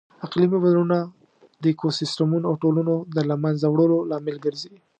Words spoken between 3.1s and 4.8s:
د لهمنځه وړلو لامل ګرځي.